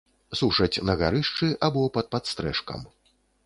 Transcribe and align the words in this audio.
Сушаць 0.39 0.81
на 0.91 0.95
гарышчы 1.03 1.51
або 1.69 1.87
пад 1.99 2.13
падстрэшкам. 2.17 2.87